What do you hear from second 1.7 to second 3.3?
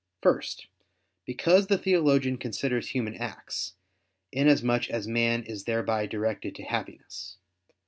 theologian considers human